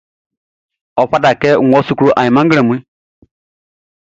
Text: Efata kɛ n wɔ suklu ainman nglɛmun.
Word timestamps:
Efata 1.03 1.31
kɛ 1.41 1.49
n 1.63 1.69
wɔ 1.71 1.79
suklu 1.87 2.09
ainman 2.21 2.45
nglɛmun. 2.47 2.79